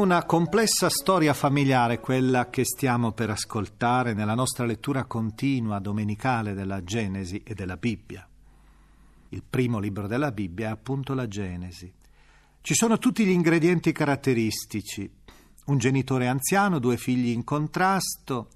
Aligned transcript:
Una 0.00 0.24
complessa 0.24 0.88
storia 0.88 1.34
familiare 1.34 2.00
quella 2.00 2.48
che 2.48 2.64
stiamo 2.64 3.12
per 3.12 3.28
ascoltare 3.28 4.14
nella 4.14 4.32
nostra 4.32 4.64
lettura 4.64 5.04
continua 5.04 5.78
domenicale 5.78 6.54
della 6.54 6.82
Genesi 6.82 7.42
e 7.44 7.52
della 7.52 7.76
Bibbia. 7.76 8.26
Il 9.28 9.42
primo 9.48 9.78
libro 9.78 10.06
della 10.06 10.32
Bibbia 10.32 10.68
è 10.68 10.70
appunto 10.70 11.12
la 11.12 11.28
Genesi. 11.28 11.92
Ci 12.62 12.74
sono 12.74 12.96
tutti 12.96 13.26
gli 13.26 13.30
ingredienti 13.30 13.92
caratteristici, 13.92 15.10
un 15.66 15.76
genitore 15.76 16.28
anziano, 16.28 16.78
due 16.78 16.96
figli 16.96 17.28
in 17.28 17.44
contrasto, 17.44 18.48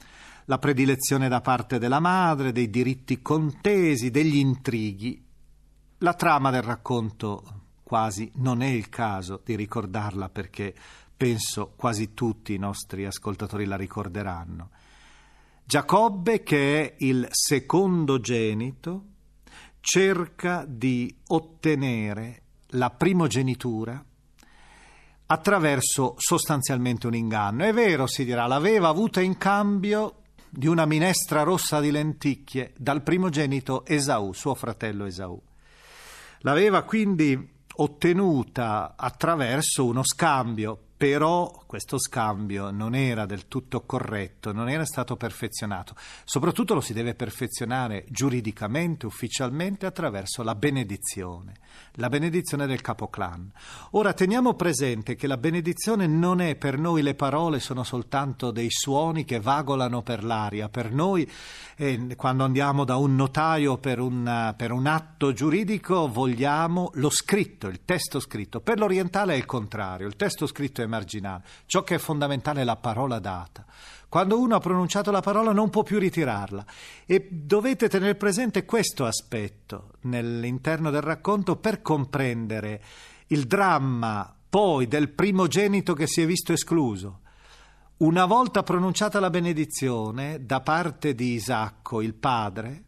la 0.46 0.58
predilezione 0.58 1.28
da 1.28 1.42
parte 1.42 1.78
della 1.78 2.00
madre, 2.00 2.52
dei 2.52 2.70
diritti 2.70 3.20
contesi, 3.20 4.10
degli 4.10 4.36
intrighi. 4.36 5.22
La 5.98 6.14
trama 6.14 6.50
del 6.50 6.62
racconto 6.62 7.64
quasi 7.84 8.32
non 8.36 8.62
è 8.62 8.66
il 8.66 8.88
caso 8.88 9.42
di 9.44 9.54
ricordarla 9.54 10.30
perché 10.30 10.74
penso 11.16 11.72
quasi 11.76 12.14
tutti 12.14 12.54
i 12.54 12.58
nostri 12.58 13.04
ascoltatori 13.04 13.64
la 13.64 13.76
ricorderanno. 13.76 14.70
Giacobbe, 15.64 16.42
che 16.42 16.82
è 16.82 16.94
il 16.98 17.26
secondogenito, 17.30 19.04
cerca 19.80 20.64
di 20.66 21.14
ottenere 21.28 22.42
la 22.68 22.90
primogenitura 22.90 24.04
attraverso 25.26 26.14
sostanzialmente 26.18 27.06
un 27.06 27.14
inganno. 27.14 27.64
È 27.64 27.72
vero, 27.72 28.06
si 28.06 28.24
dirà, 28.24 28.46
l'aveva 28.46 28.88
avuta 28.88 29.20
in 29.20 29.38
cambio 29.38 30.22
di 30.50 30.66
una 30.66 30.84
minestra 30.86 31.42
rossa 31.42 31.80
di 31.80 31.90
lenticchie 31.90 32.72
dal 32.76 33.02
primogenito 33.02 33.84
Esaù, 33.86 34.32
suo 34.32 34.54
fratello 34.54 35.06
Esaù. 35.06 35.40
L'aveva 36.40 36.82
quindi 36.82 37.52
ottenuta 37.76 38.94
attraverso 38.96 39.84
uno 39.84 40.02
scambio 40.04 40.83
però 41.06 41.62
questo 41.66 41.98
scambio 41.98 42.70
non 42.70 42.94
era 42.94 43.26
del 43.26 43.46
tutto 43.46 43.82
corretto, 43.82 44.54
non 44.54 44.70
era 44.70 44.86
stato 44.86 45.16
perfezionato. 45.16 45.94
Soprattutto 46.24 46.72
lo 46.72 46.80
si 46.80 46.94
deve 46.94 47.14
perfezionare 47.14 48.06
giuridicamente, 48.08 49.04
ufficialmente, 49.04 49.84
attraverso 49.84 50.42
la 50.42 50.54
benedizione, 50.54 51.56
la 51.96 52.08
benedizione 52.08 52.66
del 52.66 52.80
capoclan. 52.80 53.52
Ora 53.90 54.14
teniamo 54.14 54.54
presente 54.54 55.14
che 55.14 55.26
la 55.26 55.36
benedizione 55.36 56.06
non 56.06 56.40
è 56.40 56.54
per 56.54 56.78
noi 56.78 57.02
le 57.02 57.14
parole, 57.14 57.60
sono 57.60 57.82
soltanto 57.82 58.50
dei 58.50 58.70
suoni 58.70 59.26
che 59.26 59.40
vagolano 59.40 60.00
per 60.00 60.24
l'aria. 60.24 60.70
Per 60.70 60.90
noi, 60.90 61.30
eh, 61.76 62.14
quando 62.16 62.44
andiamo 62.44 62.84
da 62.84 62.96
un 62.96 63.14
notaio 63.14 63.76
per 63.76 63.98
un, 63.98 64.54
per 64.56 64.72
un 64.72 64.86
atto 64.86 65.34
giuridico, 65.34 66.08
vogliamo 66.08 66.92
lo 66.94 67.10
scritto, 67.10 67.66
il 67.66 67.84
testo 67.84 68.20
scritto. 68.20 68.60
Per 68.60 68.78
l'orientale 68.78 69.34
è 69.34 69.36
il 69.36 69.44
contrario, 69.44 70.06
il 70.06 70.16
testo 70.16 70.46
scritto 70.46 70.80
è 70.80 70.92
marginale. 70.94 71.42
Ciò 71.66 71.82
che 71.82 71.96
è 71.96 71.98
fondamentale 71.98 72.62
è 72.62 72.64
la 72.64 72.76
parola 72.76 73.18
data. 73.18 73.64
Quando 74.08 74.38
uno 74.38 74.54
ha 74.54 74.60
pronunciato 74.60 75.10
la 75.10 75.20
parola 75.20 75.52
non 75.52 75.70
può 75.70 75.82
più 75.82 75.98
ritirarla 75.98 76.64
e 77.04 77.28
dovete 77.30 77.88
tenere 77.88 78.14
presente 78.14 78.64
questo 78.64 79.06
aspetto 79.06 79.94
nell'interno 80.02 80.90
del 80.90 81.02
racconto 81.02 81.56
per 81.56 81.82
comprendere 81.82 82.80
il 83.28 83.46
dramma 83.46 84.32
poi 84.48 84.86
del 84.86 85.10
primogenito 85.10 85.94
che 85.94 86.06
si 86.06 86.22
è 86.22 86.26
visto 86.26 86.52
escluso. 86.52 87.22
Una 87.96 88.24
volta 88.24 88.62
pronunciata 88.62 89.18
la 89.18 89.30
benedizione 89.30 90.44
da 90.44 90.60
parte 90.60 91.14
di 91.14 91.32
Isacco, 91.32 92.00
il 92.00 92.14
padre, 92.14 92.84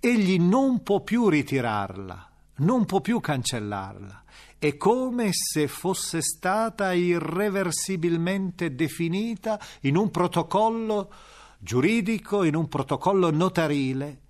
egli 0.00 0.38
non 0.38 0.82
può 0.82 1.02
più 1.02 1.28
ritirarla, 1.28 2.30
non 2.56 2.86
può 2.86 3.02
più 3.02 3.20
cancellarla 3.20 4.24
è 4.58 4.76
come 4.76 5.30
se 5.32 5.68
fosse 5.68 6.22
stata 6.22 6.92
irreversibilmente 6.92 8.74
definita 8.74 9.60
in 9.82 9.96
un 9.96 10.10
protocollo 10.10 11.12
giuridico, 11.58 12.44
in 12.44 12.54
un 12.54 12.68
protocollo 12.68 13.30
notarile, 13.30 14.20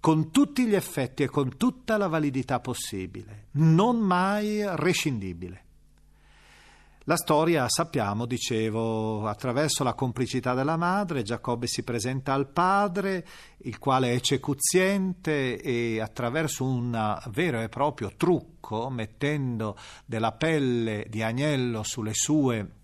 con 0.00 0.30
tutti 0.30 0.66
gli 0.66 0.74
effetti 0.74 1.22
e 1.22 1.28
con 1.28 1.56
tutta 1.56 1.96
la 1.96 2.08
validità 2.08 2.58
possibile, 2.60 3.48
non 3.52 3.98
mai 3.98 4.62
rescindibile. 4.76 5.64
La 7.10 7.16
storia, 7.16 7.68
sappiamo, 7.68 8.24
dicevo, 8.24 9.26
attraverso 9.26 9.82
la 9.82 9.94
complicità 9.94 10.54
della 10.54 10.76
madre, 10.76 11.24
Giacobbe 11.24 11.66
si 11.66 11.82
presenta 11.82 12.34
al 12.34 12.46
padre, 12.46 13.26
il 13.62 13.80
quale 13.80 14.14
è 14.14 14.20
cecuziente 14.20 15.60
e 15.60 16.00
attraverso 16.00 16.62
un 16.62 17.18
vero 17.30 17.62
e 17.62 17.68
proprio 17.68 18.12
trucco, 18.16 18.90
mettendo 18.90 19.76
della 20.06 20.30
pelle 20.30 21.06
di 21.08 21.20
agnello 21.20 21.82
sulle 21.82 22.14
sue 22.14 22.74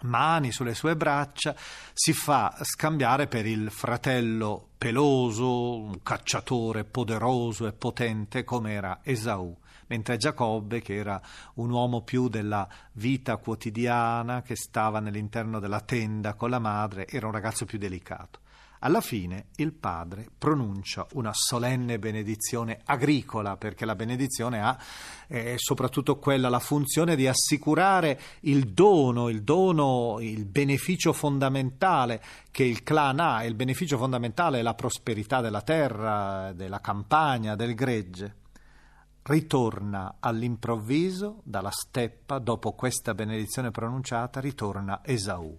mani, 0.00 0.50
sulle 0.50 0.74
sue 0.74 0.96
braccia, 0.96 1.54
si 1.92 2.12
fa 2.12 2.56
scambiare 2.62 3.28
per 3.28 3.46
il 3.46 3.70
fratello 3.70 4.70
peloso, 4.76 5.76
un 5.76 6.02
cacciatore 6.02 6.82
poderoso 6.82 7.68
e 7.68 7.72
potente 7.72 8.42
come 8.42 8.72
era 8.72 8.98
Esaù 9.04 9.56
mentre 9.88 10.16
Giacobbe, 10.16 10.80
che 10.80 10.94
era 10.94 11.20
un 11.54 11.70
uomo 11.70 12.02
più 12.02 12.28
della 12.28 12.66
vita 12.92 13.36
quotidiana, 13.36 14.42
che 14.42 14.56
stava 14.56 15.00
nell'interno 15.00 15.58
della 15.58 15.80
tenda 15.80 16.34
con 16.34 16.50
la 16.50 16.58
madre, 16.58 17.06
era 17.08 17.26
un 17.26 17.32
ragazzo 17.32 17.64
più 17.64 17.78
delicato. 17.78 18.40
Alla 18.80 19.00
fine 19.00 19.46
il 19.56 19.72
padre 19.72 20.28
pronuncia 20.36 21.06
una 21.14 21.32
solenne 21.32 21.98
benedizione 21.98 22.80
agricola, 22.84 23.56
perché 23.56 23.86
la 23.86 23.94
benedizione 23.94 24.60
ha 24.60 24.78
eh, 25.28 25.54
soprattutto 25.56 26.18
quella, 26.18 26.48
la 26.48 26.58
funzione 26.58 27.16
di 27.16 27.26
assicurare 27.26 28.20
il 28.40 28.68
dono, 28.68 29.28
il 29.28 29.42
dono, 29.42 30.18
il 30.20 30.44
beneficio 30.44 31.12
fondamentale 31.12 32.22
che 32.50 32.64
il 32.64 32.82
clan 32.82 33.18
ha, 33.18 33.44
il 33.44 33.54
beneficio 33.54 33.96
fondamentale 33.96 34.58
è 34.58 34.62
la 34.62 34.74
prosperità 34.74 35.40
della 35.40 35.62
terra, 35.62 36.52
della 36.52 36.80
campagna, 36.80 37.56
del 37.56 37.74
gregge 37.74 38.44
ritorna 39.26 40.16
all'improvviso 40.20 41.40
dalla 41.44 41.70
steppa, 41.70 42.38
dopo 42.38 42.72
questa 42.72 43.14
benedizione 43.14 43.70
pronunciata, 43.70 44.40
ritorna 44.40 45.00
Esaù. 45.04 45.58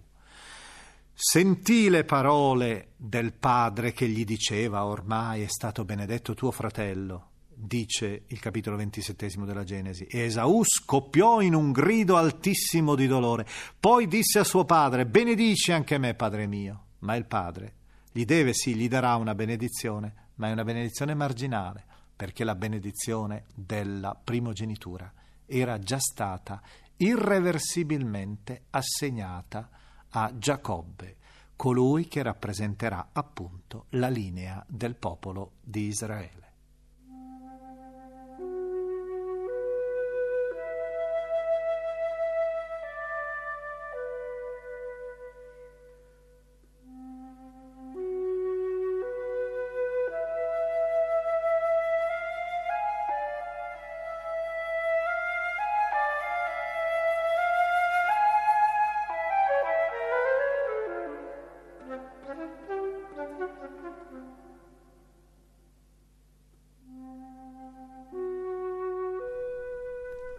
Sentì 1.12 1.88
le 1.88 2.04
parole 2.04 2.92
del 2.96 3.32
padre 3.32 3.92
che 3.92 4.08
gli 4.08 4.24
diceva 4.24 4.84
ormai 4.84 5.42
è 5.42 5.48
stato 5.48 5.84
benedetto 5.84 6.32
tuo 6.34 6.50
fratello, 6.50 7.30
dice 7.52 8.22
il 8.28 8.38
capitolo 8.38 8.76
ventisettesimo 8.76 9.44
della 9.44 9.64
Genesi. 9.64 10.04
E 10.04 10.20
Esaù 10.20 10.62
scoppiò 10.64 11.40
in 11.40 11.54
un 11.54 11.72
grido 11.72 12.16
altissimo 12.16 12.94
di 12.94 13.06
dolore. 13.06 13.46
Poi 13.78 14.06
disse 14.06 14.38
a 14.38 14.44
suo 14.44 14.64
padre, 14.64 15.06
benedici 15.06 15.72
anche 15.72 15.98
me, 15.98 16.14
padre 16.14 16.46
mio. 16.46 16.84
Ma 17.00 17.16
il 17.16 17.26
padre 17.26 17.74
gli 18.12 18.24
deve, 18.24 18.54
sì, 18.54 18.74
gli 18.74 18.88
darà 18.88 19.16
una 19.16 19.34
benedizione, 19.34 20.30
ma 20.36 20.48
è 20.48 20.52
una 20.52 20.64
benedizione 20.64 21.14
marginale, 21.14 21.84
perché 22.18 22.42
la 22.42 22.56
benedizione 22.56 23.44
della 23.54 24.12
primogenitura 24.20 25.08
era 25.46 25.78
già 25.78 26.00
stata 26.00 26.60
irreversibilmente 26.96 28.64
assegnata 28.70 29.70
a 30.08 30.32
Giacobbe, 30.36 31.16
colui 31.54 32.08
che 32.08 32.24
rappresenterà 32.24 33.10
appunto 33.12 33.84
la 33.90 34.08
linea 34.08 34.64
del 34.66 34.96
popolo 34.96 35.52
di 35.60 35.86
Israele. 35.86 36.47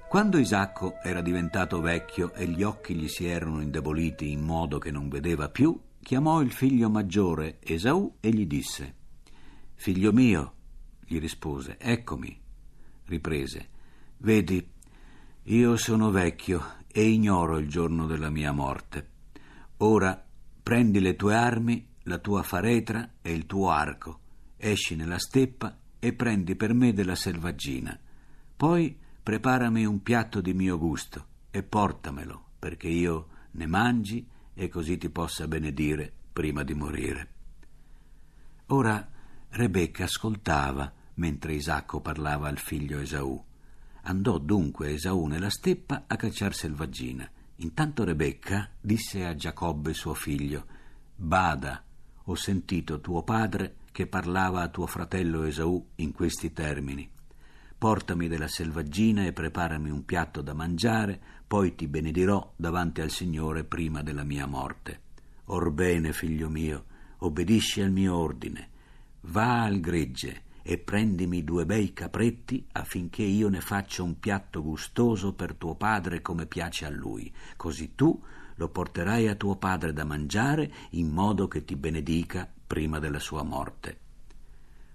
Quando 0.09 0.39
Isacco 0.39 1.00
era 1.03 1.21
diventato 1.21 1.79
vecchio 1.81 2.33
e 2.33 2.47
gli 2.47 2.63
occhi 2.63 2.95
gli 2.95 3.07
si 3.07 3.27
erano 3.27 3.61
indeboliti 3.61 4.31
in 4.31 4.41
modo 4.41 4.79
che 4.79 4.89
non 4.89 5.07
vedeva 5.07 5.50
più, 5.50 5.79
chiamò 6.01 6.41
il 6.41 6.51
figlio 6.51 6.89
maggiore 6.89 7.59
Esaù 7.61 8.15
e 8.19 8.31
gli 8.31 8.47
disse 8.47 8.95
Figlio 9.75 10.11
mio, 10.11 10.53
gli 11.06 11.19
rispose, 11.19 11.77
eccomi. 11.77 12.35
Riprese, 13.06 13.69
vedi, 14.17 14.67
io 15.44 15.77
sono 15.77 16.09
vecchio 16.09 16.63
e 16.88 17.07
ignoro 17.07 17.59
il 17.59 17.69
giorno 17.69 18.07
della 18.07 18.31
mia 18.31 18.51
morte. 18.51 19.09
Ora 19.77 20.25
prendi 20.63 21.01
le 21.01 21.15
tue 21.15 21.35
armi, 21.35 21.88
la 22.06 22.17
tua 22.17 22.41
faretra 22.41 23.11
e 23.21 23.31
il 23.31 23.45
tuo 23.45 23.69
arco, 23.69 24.21
esci 24.57 24.95
nella 24.95 25.19
steppa 25.19 25.77
e 26.00 26.13
prendi 26.13 26.56
per 26.56 26.73
me 26.73 26.94
della 26.94 27.15
selvaggina. 27.15 27.95
Poi 28.57 29.07
preparami 29.30 29.86
un 29.86 30.02
piatto 30.02 30.42
di 30.42 30.56
mio 30.56 30.80
gusto 30.80 31.26
e 31.52 31.62
portamelo, 31.62 32.46
perché 32.58 32.88
io 32.88 33.28
ne 33.52 33.68
mangi 33.68 34.28
e 34.56 34.68
così 34.70 34.98
ti 34.98 35.12
possa 35.12 35.48
benedire 35.48 36.12
prima 36.34 36.64
di 36.64 36.74
morire. 36.74 37.28
Ora 38.70 39.08
Rebecca 39.50 40.06
ascoltava 40.06 40.92
mentre 41.16 41.54
Isacco 41.54 42.02
parlava 42.02 42.48
al 42.48 42.58
figlio 42.58 42.98
Esaù. 42.98 43.40
Andò 44.02 44.40
dunque 44.40 44.94
Esaù 44.94 45.28
nella 45.28 45.52
steppa 45.52 46.06
a 46.08 46.16
cacciar 46.16 46.56
selvaggina. 46.56 47.30
Intanto 47.58 48.04
Rebecca 48.04 48.68
disse 48.81 49.28
a 49.28 49.36
Giacobbe 49.36 49.94
suo 49.94 50.16
figlio: 50.16 50.66
Bada, 51.16 51.84
ho 52.24 52.34
sentito 52.34 53.00
tuo 53.00 53.22
padre 53.22 53.76
che 53.92 54.08
parlava 54.08 54.64
a 54.64 54.70
tuo 54.70 54.88
fratello 54.88 55.44
Esaù 55.44 55.90
in 55.98 56.14
questi 56.14 56.52
termini 56.52 57.18
portami 57.80 58.28
della 58.28 58.50
selvaggina 58.50 59.24
e 59.24 59.31
preparami 59.31 59.90
un 59.90 60.04
piatto 60.04 60.42
da 60.42 60.54
mangiare, 60.54 61.18
poi 61.48 61.76
ti 61.76 61.88
benedirò 61.88 62.54
davanti 62.58 63.00
al 63.00 63.10
Signore 63.10 63.64
prima 63.64 64.04
della 64.04 64.26
mia 64.26 64.46
morte. 64.46 65.00
Orbene, 65.46 66.12
figlio 66.12 66.50
mio, 66.50 66.84
obbedisci 67.20 67.81
al 67.81 67.92
mio 67.92 68.18
ordine. 68.18 68.68
Va 69.22 69.64
al 69.64 69.80
gregge 69.80 70.44
e 70.62 70.78
prendimi 70.78 71.46
due 71.46 71.66
bei 71.66 71.94
capretti 71.94 72.68
affinché 72.74 73.24
io 73.24 73.48
ne 73.48 73.62
faccia 73.62 74.04
un 74.04 74.20
piatto 74.20 74.62
gustoso 74.62 75.34
per 75.34 75.56
tuo 75.56 75.76
padre 75.76 76.22
come 76.22 76.48
piace 76.48 76.86
a 76.86 76.90
lui, 76.90 77.34
così 77.56 77.96
tu 77.96 78.22
lo 78.56 78.68
porterai 78.68 79.30
a 79.30 79.36
tuo 79.36 79.56
padre 79.56 79.94
da 79.94 80.04
mangiare 80.04 80.70
in 80.92 81.08
modo 81.08 81.48
che 81.48 81.64
ti 81.64 81.78
benedica 81.78 82.48
prima 82.68 83.00
della 83.00 83.20
sua 83.20 83.42
morte. 83.44 83.98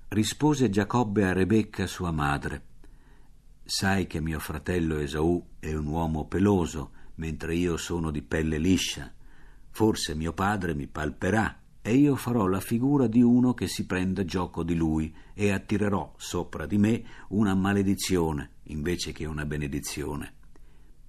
Rispose 0.09 0.69
Giacobbe 0.69 1.25
a 1.25 1.33
Rebecca 1.33 1.87
sua 1.87 2.11
madre 2.11 2.73
Sai 3.67 4.07
che 4.07 4.21
mio 4.21 4.41
fratello 4.41 4.99
Esaù 4.99 5.43
è 5.59 5.73
un 5.73 5.87
uomo 5.87 6.27
peloso, 6.27 6.91
mentre 7.15 7.55
io 7.55 7.79
sono 7.79 8.11
di 8.11 8.21
pelle 8.21 8.59
liscia. 8.59 9.11
Forse 9.71 10.15
mio 10.15 10.35
padre 10.35 10.75
mi 10.75 10.87
palperà 10.87 11.61
e 11.81 11.95
io 11.95 12.15
farò 12.15 12.47
la 12.47 12.61
figura 12.61 13.07
di 13.07 13.23
uno 13.23 13.55
che 13.55 13.67
si 13.67 13.87
prende 13.87 14.27
gioco 14.27 14.63
di 14.63 14.75
lui 14.75 15.15
e 15.33 15.51
attirerò 15.51 16.13
sopra 16.19 16.67
di 16.67 16.77
me 16.77 17.05
una 17.29 17.55
maledizione 17.55 18.57
invece 18.65 19.13
che 19.13 19.25
una 19.25 19.47
benedizione. 19.47 20.35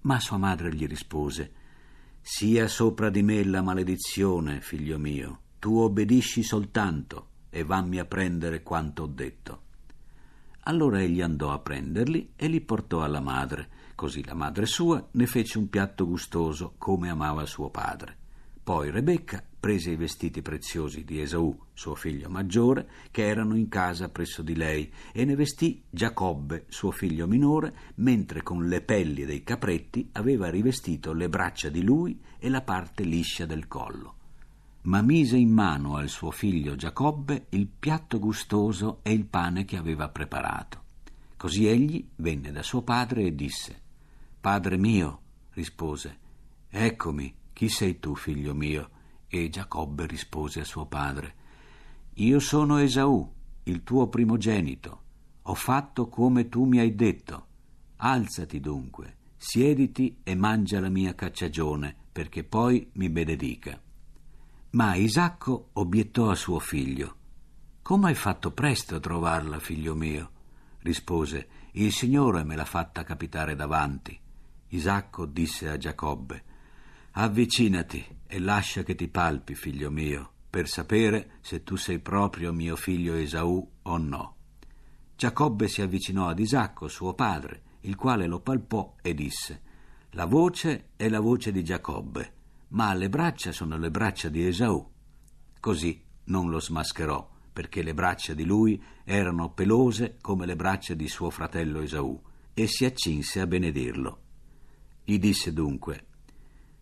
Ma 0.02 0.18
sua 0.22 0.38
madre 0.38 0.74
gli 0.74 0.88
rispose 0.88 1.52
Sia 2.22 2.70
sopra 2.70 3.10
di 3.10 3.22
me 3.22 3.44
la 3.44 3.62
maledizione, 3.62 4.62
figlio 4.62 4.98
mio, 4.98 5.40
tu 5.60 5.76
obbedisci 5.78 6.42
soltanto 6.42 7.32
e 7.50 7.66
vammi 7.66 8.00
a 8.00 8.06
prendere 8.06 8.64
quanto 8.64 9.04
ho 9.04 9.08
detto. 9.08 9.65
Allora 10.68 11.00
egli 11.00 11.22
andò 11.22 11.52
a 11.52 11.60
prenderli 11.60 12.32
e 12.36 12.48
li 12.48 12.60
portò 12.60 13.04
alla 13.04 13.20
madre, 13.20 13.70
così 13.94 14.26
la 14.26 14.34
madre 14.34 14.66
sua 14.66 15.08
ne 15.12 15.28
fece 15.28 15.60
un 15.60 15.70
piatto 15.70 16.08
gustoso 16.08 16.74
come 16.80 17.10
amava 17.10 17.46
suo 17.46 17.70
padre. 17.70 18.18
Poi 18.64 18.90
Rebecca 18.90 19.44
prese 19.60 19.92
i 19.92 19.96
vestiti 19.96 20.42
preziosi 20.42 21.04
di 21.04 21.22
Esaù, 21.22 21.56
suo 21.72 21.94
figlio 21.94 22.30
maggiore, 22.30 22.90
che 23.12 23.28
erano 23.28 23.56
in 23.56 23.70
casa 23.70 24.10
presso 24.10 24.42
di 24.42 24.56
lei, 24.56 24.92
e 25.14 25.24
ne 25.24 25.36
vestì 25.36 25.84
Giacobbe, 25.88 26.66
suo 26.68 26.90
figlio 26.90 27.28
minore, 27.28 27.72
mentre 27.98 28.42
con 28.42 28.68
le 28.68 28.82
pelli 28.82 29.24
dei 29.24 29.44
capretti 29.44 30.10
aveva 30.14 30.50
rivestito 30.50 31.14
le 31.14 31.30
braccia 31.30 31.70
di 31.70 31.84
lui 31.84 32.20
e 32.40 32.50
la 32.50 32.62
parte 32.62 33.04
liscia 33.04 33.46
del 33.46 33.68
collo 33.68 34.15
ma 34.86 35.02
mise 35.02 35.38
in 35.38 35.52
mano 35.52 35.96
al 35.96 36.10
suo 36.10 36.32
figlio 36.32 36.76
Giacobbe 36.76 37.48
il 37.50 37.68
piatto 37.68 38.20
gustoso 38.20 39.00
e 39.02 39.14
il 39.14 39.26
pane 39.26 39.66
che 39.66 39.78
aveva 39.78 40.10
preparato. 40.10 40.84
Così 41.38 41.68
egli 41.68 42.08
venne 42.18 42.52
da 42.52 42.64
suo 42.64 42.82
padre 42.82 43.24
e 43.24 43.36
disse 43.36 43.82
Padre 44.40 44.78
mio, 44.78 45.22
rispose, 45.52 46.20
eccomi, 46.70 47.34
chi 47.52 47.68
sei 47.68 48.00
tu, 48.00 48.16
figlio 48.16 48.54
mio? 48.54 48.90
E 49.28 49.50
Giacobbe 49.50 50.06
rispose 50.06 50.60
a 50.60 50.66
suo 50.66 50.86
padre 50.86 51.36
Io 52.16 52.40
sono 52.40 52.78
Esaù, 52.78 53.28
il 53.64 53.84
tuo 53.84 54.08
primogenito. 54.08 55.02
Ho 55.44 55.56
fatto 55.56 56.08
come 56.10 56.48
tu 56.48 56.66
mi 56.66 56.80
hai 56.80 56.94
detto. 56.94 57.48
Alzati 57.98 58.60
dunque, 58.60 59.18
siediti 59.36 60.20
e 60.24 60.36
mangia 60.36 60.80
la 60.80 60.90
mia 60.90 61.16
cacciagione, 61.16 61.96
perché 62.12 62.44
poi 62.44 62.90
mi 62.94 63.10
benedica. 63.10 63.80
Ma 64.76 64.96
Isacco 64.96 65.70
obiettò 65.72 66.30
a 66.30 66.36
suo 66.36 66.60
figlio. 66.60 67.16
Come 67.82 68.10
hai 68.10 68.14
fatto 68.14 68.52
presto 68.52 68.96
a 68.96 69.00
trovarla, 69.00 69.58
figlio 69.60 69.96
mio? 69.96 70.32
rispose. 70.80 71.48
Il 71.72 71.94
Signore 71.94 72.44
me 72.44 72.58
l'ha 72.58 72.66
fatta 72.66 73.04
capitare 73.04 73.56
davanti. 73.56 74.20
Isacco 74.68 75.26
disse 75.26 75.70
a 75.70 75.78
Giacobbe 75.78 76.44
Avvicinati 77.12 78.06
e 78.28 78.40
lascia 78.40 78.84
che 78.84 78.96
ti 78.96 79.08
palpi, 79.08 79.56
figlio 79.56 79.90
mio, 79.90 80.32
per 80.50 80.68
sapere 80.68 81.38
se 81.40 81.64
tu 81.64 81.78
sei 81.78 82.00
proprio 82.00 82.52
mio 82.52 82.76
figlio 82.76 83.14
Esaù 83.14 83.66
o 83.84 83.98
no. 83.98 84.36
Giacobbe 85.16 85.70
si 85.70 85.82
avvicinò 85.84 86.28
ad 86.28 86.40
Isacco, 86.40 86.90
suo 86.90 87.14
padre, 87.14 87.62
il 87.82 87.96
quale 87.96 88.28
lo 88.28 88.42
palpò 88.42 88.96
e 89.02 89.14
disse 89.14 89.62
La 90.12 90.26
voce 90.26 90.90
è 90.98 91.08
la 91.08 91.22
voce 91.22 91.54
di 91.54 91.64
Giacobbe, 91.64 92.34
ma 92.70 92.94
le 92.94 93.10
braccia 93.10 93.52
sono 93.52 93.78
le 93.78 93.92
braccia 93.92 94.30
di 94.30 94.46
Esaù. 94.46 94.92
Così 95.60 96.04
non 96.26 96.50
lo 96.50 96.60
smascherò, 96.60 97.30
perché 97.52 97.82
le 97.82 97.94
braccia 97.94 98.34
di 98.34 98.44
lui 98.44 98.82
erano 99.04 99.54
pelose 99.54 100.18
come 100.22 100.46
le 100.46 100.56
braccia 100.56 100.94
di 100.94 101.08
suo 101.08 101.30
fratello 101.30 101.82
Esaù, 101.82 102.22
e 102.54 102.68
si 102.68 102.86
accinse 102.86 103.40
a 103.40 103.48
benedirlo. 103.48 104.22
Gli 105.04 105.20
disse 105.20 105.54
dunque 105.54 106.08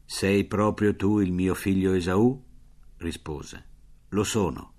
Sei 0.06 0.46
proprio 0.46 0.96
tu 0.96 1.20
il 1.20 1.32
mio 1.32 1.54
figlio 1.54 1.94
Esaù? 1.94 2.42
rispose 2.98 3.66
Lo 4.10 4.24
sono. 4.24 4.74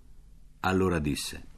Allora 0.61 0.99
disse 0.99 1.53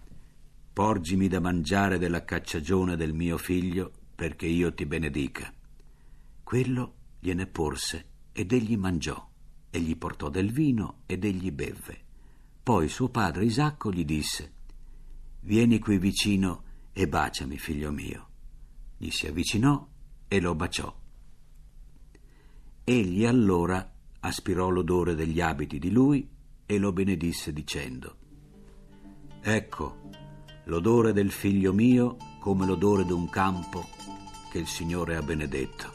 Porgimi 0.72 1.28
da 1.28 1.40
mangiare 1.40 1.96
della 1.96 2.24
cacciagione 2.24 2.96
del 2.96 3.14
mio 3.14 3.38
figlio, 3.38 3.92
perché 4.14 4.46
io 4.46 4.74
ti 4.74 4.84
benedica. 4.84 5.50
Quello 6.42 6.94
gliene 7.18 7.46
porse 7.46 8.08
ed 8.32 8.52
egli 8.52 8.76
mangiò, 8.76 9.26
e 9.70 9.80
gli 9.80 9.96
portò 9.96 10.28
del 10.28 10.52
vino 10.52 11.02
ed 11.06 11.24
egli 11.24 11.50
bevve. 11.50 12.04
Poi 12.62 12.88
suo 12.88 13.08
padre 13.08 13.44
Isacco 13.44 13.92
gli 13.92 14.04
disse 14.04 14.52
Vieni 15.40 15.78
qui 15.78 15.98
vicino 15.98 16.62
e 16.92 17.06
baciami, 17.06 17.58
figlio 17.58 17.92
mio. 17.92 18.28
Gli 18.96 19.10
si 19.10 19.26
avvicinò 19.26 19.86
e 20.28 20.40
lo 20.40 20.54
baciò. 20.54 20.94
Egli 22.82 23.24
allora 23.24 23.92
aspirò 24.20 24.68
l'odore 24.68 25.14
degli 25.14 25.40
abiti 25.40 25.78
di 25.78 25.90
lui 25.90 26.28
e 26.66 26.78
lo 26.78 26.92
benedisse 26.92 27.52
dicendo 27.52 28.16
Ecco 29.40 30.10
l'odore 30.64 31.12
del 31.12 31.30
figlio 31.30 31.72
mio 31.72 32.16
come 32.40 32.66
l'odore 32.66 33.04
d'un 33.04 33.28
campo 33.28 33.86
che 34.50 34.58
il 34.58 34.66
Signore 34.66 35.16
ha 35.16 35.22
benedetto. 35.22 35.92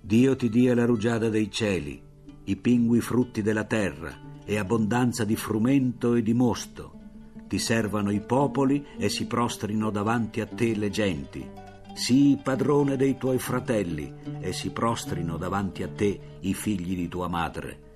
Dio 0.00 0.36
ti 0.36 0.48
dia 0.48 0.74
la 0.74 0.84
rugiada 0.84 1.28
dei 1.28 1.50
cieli, 1.50 2.02
i 2.44 2.56
pingui 2.56 3.00
frutti 3.00 3.42
della 3.42 3.64
terra 3.64 4.28
e 4.44 4.58
abbondanza 4.58 5.24
di 5.24 5.36
frumento 5.36 6.14
e 6.14 6.22
di 6.22 6.34
mosto. 6.34 6.98
Ti 7.46 7.58
servano 7.58 8.10
i 8.10 8.20
popoli 8.20 8.84
e 8.96 9.08
si 9.08 9.26
prostrino 9.26 9.90
davanti 9.90 10.40
a 10.40 10.46
te 10.46 10.74
le 10.76 10.90
genti. 10.90 11.48
Sii 11.92 12.38
padrone 12.42 12.96
dei 12.96 13.18
tuoi 13.18 13.38
fratelli 13.38 14.12
e 14.40 14.52
si 14.52 14.70
prostrino 14.70 15.36
davanti 15.36 15.82
a 15.82 15.88
te 15.88 16.20
i 16.40 16.54
figli 16.54 16.94
di 16.94 17.08
tua 17.08 17.28
madre. 17.28 17.88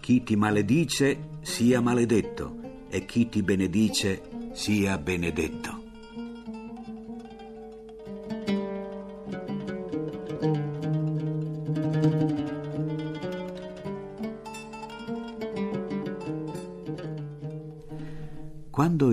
Chi 0.00 0.22
ti 0.22 0.36
maledice 0.36 1.38
sia 1.40 1.80
maledetto 1.80 2.86
e 2.88 3.04
chi 3.04 3.28
ti 3.28 3.42
benedice 3.42 4.22
sia 4.52 4.98
benedetto. 4.98 5.79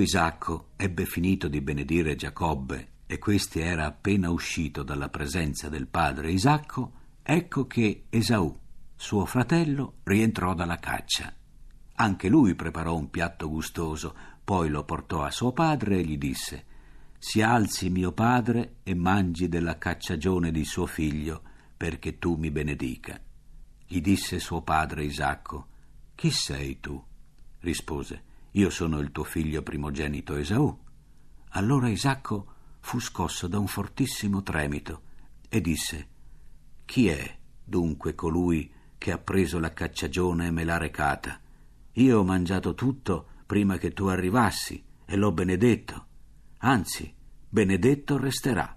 Isacco 0.08 0.70
ebbe 0.78 1.06
finito 1.06 1.50
di 1.50 1.60
benedire 1.60 2.16
Giacobbe 2.16 2.92
e 3.08 3.20
questi 3.20 3.60
era 3.60 3.88
appena 3.88 4.30
uscito 4.30 4.82
dalla 4.82 5.10
presenza 5.10 5.68
del 5.68 5.86
padre 5.88 6.32
Isacco, 6.32 6.94
ecco 7.22 7.68
che 7.68 8.06
Esaù, 8.08 8.58
suo 8.96 9.26
fratello, 9.26 9.96
rientrò 10.04 10.54
dalla 10.54 10.78
caccia. 10.78 11.34
Anche 11.96 12.30
lui 12.30 12.56
preparò 12.56 12.96
un 12.96 13.10
piatto 13.10 13.50
gustoso, 13.50 14.16
poi 14.46 14.70
lo 14.70 14.86
portò 14.86 15.24
a 15.24 15.30
suo 15.32 15.52
padre 15.52 15.98
e 15.98 16.06
gli 16.06 16.18
disse 16.18 16.64
Si 17.18 17.42
alzi 17.42 17.90
mio 17.90 18.14
padre 18.14 18.76
e 18.84 18.96
mangi 18.96 19.50
della 19.50 19.78
cacciagione 19.78 20.52
di 20.52 20.64
suo 20.64 20.86
figlio, 20.86 21.42
perché 21.76 22.18
tu 22.18 22.36
mi 22.36 22.50
benedica. 22.50 23.20
Gli 23.86 24.00
disse 24.00 24.40
suo 24.40 24.62
padre 24.62 25.04
Isacco 25.04 25.68
Chi 26.16 26.32
sei 26.32 26.80
tu? 26.80 27.04
rispose 27.60 28.26
Io 28.58 28.72
sono 28.72 28.98
il 28.98 29.12
tuo 29.12 29.24
figlio 29.24 29.62
primogenito 29.62 30.36
Esaù. 30.36 30.76
Allora 31.50 31.90
Isacco 31.90 32.54
fu 32.80 33.00
scosso 33.00 33.48
da 33.48 33.60
un 33.60 33.68
fortissimo 33.68 34.42
tremito 34.42 35.02
e 35.48 35.62
disse 35.62 36.08
Chi 36.84 37.08
è 37.08 37.38
dunque 37.64 38.16
colui 38.16 38.74
che 38.98 39.12
ha 39.12 39.20
preso 39.20 39.60
la 39.60 39.74
cacciagione 39.74 40.48
e 40.48 40.52
me 40.52 40.64
l'ha 40.64 40.78
recata? 40.78 41.40
Io 41.94 42.20
ho 42.20 42.24
mangiato 42.24 42.74
tutto 42.74 43.28
prima 43.46 43.78
che 43.78 43.94
tu 43.94 44.06
arrivassi 44.06 44.84
e 45.06 45.16
l'ho 45.16 45.32
benedetto. 45.32 46.08
Anzi, 46.58 47.14
benedetto 47.48 48.18
resterà. 48.18 48.76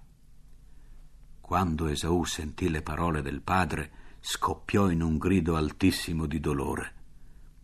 Quando 1.41 1.87
Esaù 1.87 2.25
sentì 2.25 2.69
le 2.69 2.83
parole 2.83 3.23
del 3.23 3.41
padre, 3.41 3.93
scoppiò 4.21 4.91
in 4.91 5.01
un 5.01 5.17
grido 5.17 5.57
altissimo 5.57 6.27
di 6.27 6.39
dolore. 6.39 6.95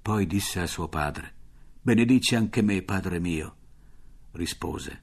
Poi 0.01 0.27
disse 0.27 0.61
a 0.61 0.67
suo 0.67 0.89
padre: 0.89 1.36
Benedici 1.87 2.35
anche 2.35 2.63
me, 2.63 2.83
padre 2.83 3.21
mio. 3.21 3.57
Rispose: 4.33 5.03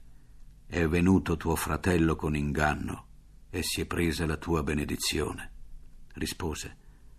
È 0.66 0.86
venuto 0.86 1.38
tuo 1.38 1.56
fratello 1.56 2.18
con 2.18 2.36
inganno 2.36 3.06
e 3.50 3.64
si 3.64 3.80
è 3.80 3.86
presa 3.86 4.26
la 4.26 4.36
tua 4.36 4.64
benedizione. 4.64 5.52
Rispose: 6.16 6.76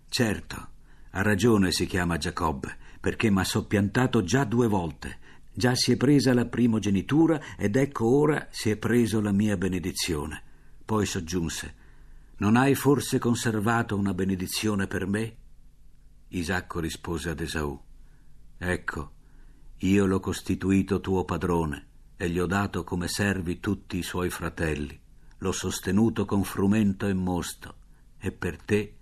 Certo, 0.07 0.69
ha 1.13 1.23
ragione 1.23 1.73
si 1.73 1.87
chiama 1.87 2.19
Giacobbe, 2.19 2.77
perché 3.01 3.31
m'ha 3.31 3.43
soppiantato 3.43 4.23
già 4.23 4.45
due 4.45 4.69
volte. 4.69 5.19
Già 5.51 5.75
si 5.75 5.93
è 5.93 5.97
presa 5.97 6.35
la 6.35 6.45
primogenitura 6.45 7.57
ed 7.57 7.77
ecco 7.77 8.07
ora 8.07 8.49
si 8.51 8.69
è 8.69 8.77
preso 8.77 9.23
la 9.23 9.33
mia 9.33 9.57
benedizione. 9.57 10.43
Poi 10.85 11.07
soggiunse: 11.07 11.75
Non 12.37 12.57
hai 12.57 12.75
forse 12.75 13.19
conservato 13.19 13.97
una 13.97 14.13
benedizione 14.13 14.87
per 14.87 15.07
me? 15.07 15.37
Isacco 16.29 16.81
rispose 16.81 17.31
ad 17.31 17.41
Esaù: 17.41 17.83
Ecco, 18.59 19.13
io 19.87 20.07
l'ho 20.07 20.21
costituito 20.21 21.01
tuo 21.01 21.25
padrone 21.25 21.87
e 22.17 22.31
gli 22.31 22.39
ho 22.39 22.47
dato 22.47 22.85
come 22.85 23.07
servi 23.07 23.61
tutti 23.61 23.99
i 23.99 24.03
suoi 24.03 24.31
fratelli. 24.31 24.99
L'ho 25.39 25.53
sostenuto 25.53 26.25
con 26.25 26.43
frumento 26.43 27.07
e 27.07 27.13
mosto, 27.13 27.75
e 28.19 28.33
per 28.33 28.63
te 28.63 28.95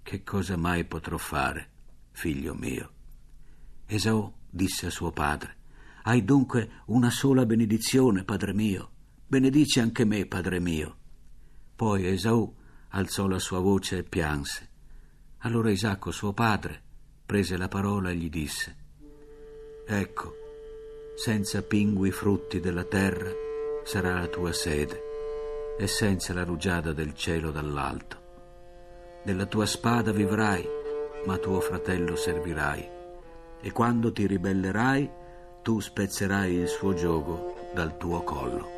che 0.00 0.22
cosa 0.22 0.56
mai 0.56 0.84
potrò 0.84 1.16
fare, 1.16 1.68
figlio 2.12 2.54
mio? 2.54 2.92
Esaù 3.86 4.32
disse 4.48 4.86
a 4.86 4.90
suo 4.90 5.10
padre, 5.10 5.56
Hai 6.04 6.24
dunque 6.24 6.82
una 6.86 7.10
sola 7.10 7.44
benedizione, 7.44 8.22
padre 8.22 8.54
mio. 8.54 8.90
Benedici 9.26 9.80
anche 9.80 10.04
me, 10.04 10.24
padre 10.26 10.60
mio. 10.60 10.96
Poi 11.74 12.06
Esaù 12.06 12.54
alzò 12.90 13.26
la 13.26 13.40
sua 13.40 13.58
voce 13.58 13.98
e 13.98 14.02
pianse. 14.04 14.68
Allora 15.38 15.70
Isacco, 15.70 16.12
suo 16.12 16.32
padre, 16.32 16.80
prese 17.26 17.56
la 17.56 17.68
parola 17.68 18.10
e 18.10 18.16
gli 18.16 18.30
disse, 18.30 18.77
Ecco, 19.90 20.36
senza 21.14 21.62
pingui 21.62 22.10
frutti 22.10 22.60
della 22.60 22.84
terra 22.84 23.30
sarà 23.84 24.20
la 24.20 24.26
tua 24.26 24.52
sede, 24.52 25.02
e 25.78 25.86
senza 25.86 26.34
la 26.34 26.44
rugiada 26.44 26.92
del 26.92 27.14
cielo 27.14 27.50
dall'alto. 27.50 28.16
Della 29.24 29.46
tua 29.46 29.64
spada 29.64 30.12
vivrai, 30.12 30.68
ma 31.24 31.38
tuo 31.38 31.60
fratello 31.60 32.16
servirai. 32.16 32.86
E 33.62 33.72
quando 33.72 34.12
ti 34.12 34.26
ribellerai, 34.26 35.10
tu 35.62 35.80
spezzerai 35.80 36.52
il 36.52 36.68
suo 36.68 36.92
giogo 36.92 37.70
dal 37.72 37.96
tuo 37.96 38.22
collo. 38.22 38.77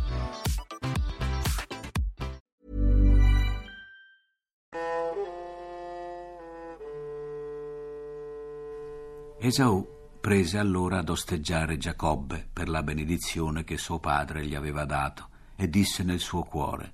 Esau 9.43 10.19
prese 10.21 10.59
allora 10.59 10.99
ad 10.99 11.09
osteggiare 11.09 11.79
Giacobbe 11.79 12.47
per 12.53 12.69
la 12.69 12.83
benedizione 12.83 13.63
che 13.63 13.75
suo 13.75 13.97
padre 13.97 14.45
gli 14.45 14.53
aveva 14.53 14.85
dato 14.85 15.29
e 15.55 15.67
disse 15.67 16.03
nel 16.03 16.19
suo 16.19 16.43
cuore 16.43 16.93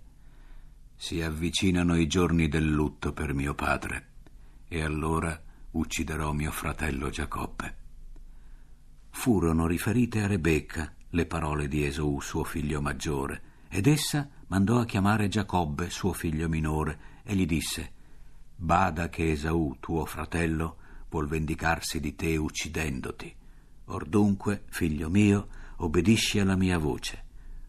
Si 0.96 1.22
avvicinano 1.22 1.98
i 1.98 2.08
giorni 2.08 2.48
del 2.48 2.66
lutto 2.66 3.12
per 3.12 3.34
mio 3.34 3.54
padre 3.54 4.12
e 4.70 4.82
allora 4.82 5.38
ucciderò 5.72 6.32
mio 6.32 6.51
fratello 6.51 7.10
Giacobbe. 7.10 7.75
Furono 9.10 9.68
riferite 9.68 10.22
a 10.22 10.27
Rebecca 10.27 10.94
le 11.10 11.25
parole 11.25 11.68
di 11.68 11.84
Esau, 11.84 12.22
suo 12.22 12.46
figlio 12.46 12.80
maggiore, 12.80 13.42
ed 13.68 13.88
essa 13.88 14.25
mandò 14.48 14.80
a 14.80 14.86
chiamare 14.86 15.27
Giacobbe, 15.27 15.89
suo 15.89 16.13
figlio 16.13 16.48
minore, 16.48 17.00
e 17.24 17.36
gli 17.36 17.46
disse 17.46 17.92
Bada 18.56 19.10
che 19.10 19.32
Esau, 19.32 19.75
tuo 19.82 20.06
fratello, 20.06 20.77
vuol 21.17 21.27
vendicarsi 21.27 22.00
di 22.00 22.15
te 22.15 22.38
uccidendoti. 22.38 23.36
Or 23.86 24.05
dunque, 24.05 24.65
figlio 24.69 25.09
mio, 25.09 25.47
obbedisci 25.77 26.39
alla 26.39 26.55
mia 26.55 26.77
voce. 26.77 27.24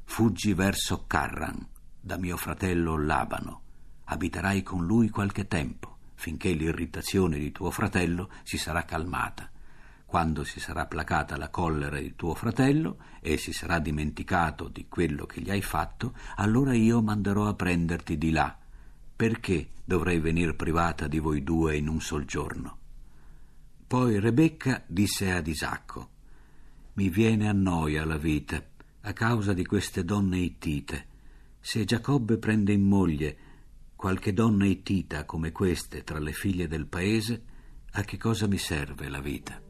Fuggi 0.05 0.53
verso 0.53 1.07
Carran, 1.07 1.67
da 1.99 2.19
mio 2.19 2.37
fratello 2.37 3.03
Labano. 3.03 3.63
Abiterai 4.05 4.63
con 4.63 4.85
lui 4.85 5.09
qualche 5.09 5.47
tempo 5.47 5.97
finché 6.15 6.51
l'irritazione 6.51 7.39
di 7.39 7.53
tuo 7.53 7.71
fratello 7.71 8.29
si 8.43 8.59
sarà 8.59 8.85
calmata. 8.85 9.49
Quando 10.05 10.43
si 10.43 10.59
sarà 10.59 10.85
placata 10.87 11.37
la 11.37 11.49
collera 11.49 11.99
di 11.99 12.17
tuo 12.17 12.35
fratello 12.35 12.99
e 13.21 13.37
si 13.37 13.53
sarà 13.53 13.79
dimenticato 13.79 14.69
di 14.69 14.89
quello 14.89 15.27
che 15.27 15.41
gli 15.41 15.51
hai 15.51 15.63
fatto, 15.63 16.13
allora 16.37 16.75
io 16.75 17.01
manderò 17.01 17.47
a 17.47 17.55
prenderti 17.55 18.19
di 18.19 18.31
là. 18.31 18.59
Perché 19.17 19.71
dovrei 19.85 20.19
venir 20.19 20.57
privata 20.57 21.07
di 21.07 21.19
voi 21.19 21.43
due 21.45 21.77
in 21.77 21.89
un 21.89 22.01
sol 22.01 22.25
giorno? 22.25 22.79
Poi 23.89 24.21
Rebecca 24.21 24.85
disse 24.87 25.31
ad 25.31 25.47
Isacco: 25.47 26.11
Mi 26.93 27.09
viene 27.09 27.49
a 27.49 27.53
noia 27.53 28.05
la 28.05 28.19
vita 28.19 28.63
a 29.01 29.13
causa 29.15 29.55
di 29.55 29.65
queste 29.65 30.05
donne 30.05 30.41
ittite. 30.41 31.07
Se 31.59 31.87
Giacobbe 31.87 32.37
prende 32.37 32.75
in 32.75 32.83
moglie 32.83 33.37
qualche 33.97 34.35
donna 34.35 34.67
ittita 34.67 35.25
come 35.25 35.53
queste 35.53 36.05
tra 36.05 36.19
le 36.19 36.33
figlie 36.33 36.69
del 36.69 36.85
paese, 36.85 37.43
a 37.93 38.03
che 38.03 38.19
cosa 38.19 38.47
mi 38.47 38.59
serve 38.59 39.09
la 39.09 39.21
vita? 39.21 39.68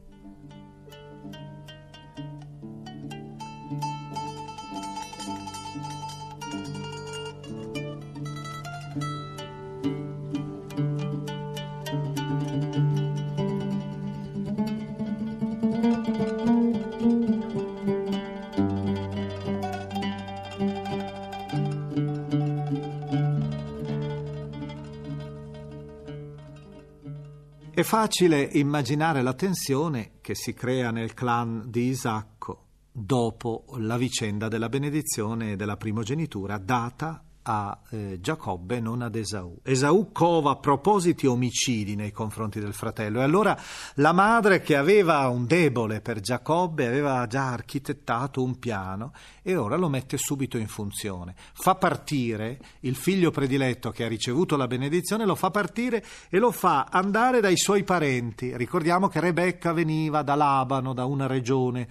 Facile 27.89 28.43
immaginare 28.43 29.23
la 29.23 29.33
tensione 29.33 30.19
che 30.21 30.35
si 30.35 30.53
crea 30.53 30.91
nel 30.91 31.15
clan 31.15 31.71
di 31.71 31.87
Isacco 31.87 32.65
dopo 32.91 33.65
la 33.77 33.97
vicenda 33.97 34.47
della 34.47 34.69
benedizione 34.69 35.55
della 35.55 35.75
primogenitura 35.75 36.59
data 36.59 37.23
a 37.51 37.75
eh, 37.89 38.19
Giacobbe 38.21 38.79
non 38.79 39.01
ad 39.01 39.15
Esaù. 39.15 39.57
Esaù 39.63 40.11
cova 40.11 40.57
propositi 40.57 41.25
omicidi 41.25 41.95
nei 41.95 42.11
confronti 42.11 42.59
del 42.59 42.73
fratello 42.73 43.21
e 43.21 43.23
allora 43.23 43.59
la 43.95 44.11
madre 44.11 44.61
che 44.61 44.75
aveva 44.75 45.27
un 45.29 45.47
debole 45.47 45.99
per 45.99 46.19
Giacobbe 46.19 46.85
aveva 46.85 47.25
già 47.25 47.51
architettato 47.51 48.43
un 48.43 48.59
piano 48.59 49.13
e 49.41 49.55
ora 49.55 49.77
lo 49.77 49.89
mette 49.89 50.15
subito 50.17 50.59
in 50.59 50.67
funzione. 50.67 51.33
Fa 51.53 51.73
partire 51.73 52.59
il 52.81 52.95
figlio 52.95 53.31
prediletto 53.31 53.89
che 53.89 54.03
ha 54.03 54.07
ricevuto 54.07 54.55
la 54.55 54.67
benedizione, 54.67 55.25
lo 55.25 55.33
fa 55.33 55.49
partire 55.49 56.05
e 56.29 56.37
lo 56.37 56.51
fa 56.51 56.85
andare 56.91 57.41
dai 57.41 57.57
suoi 57.57 57.83
parenti. 57.83 58.55
Ricordiamo 58.55 59.07
che 59.07 59.19
Rebecca 59.19 59.73
veniva 59.73 60.21
da 60.21 60.35
Labano, 60.35 60.93
da 60.93 61.05
una 61.05 61.25
regione 61.25 61.87